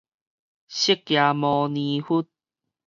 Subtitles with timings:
[0.03, 0.03] 釋
[1.03, 2.25] 迦牟尼佛